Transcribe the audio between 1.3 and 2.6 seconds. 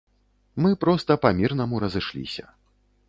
мірнаму разышліся.